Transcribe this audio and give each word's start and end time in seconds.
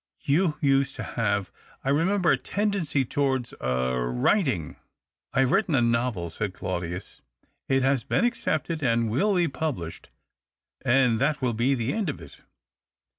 You 0.23 0.57
used 0.61 0.95
to 0.95 1.03
have, 1.03 1.51
I 1.83 1.89
remember, 1.91 2.31
a 2.31 2.35
tendency 2.39 3.05
tow^ards— 3.05 3.53
er— 3.61 4.11
writing."" 4.11 4.77
I 5.35 5.41
have 5.41 5.51
written 5.51 5.75
a 5.75 5.81
novel," 5.83 6.31
said 6.31 6.55
Claudius." 6.55 7.21
It 7.67 7.83
has 7.83 8.03
been 8.03 8.25
accepted, 8.25 8.81
and 8.81 9.11
will 9.11 9.35
be 9.35 9.47
published— 9.47 10.09
and 10.83 11.21
that 11.21 11.39
will 11.39 11.53
be 11.53 11.75
the 11.75 11.93
end 11.93 12.09
of 12.09 12.19
it." 12.19 12.39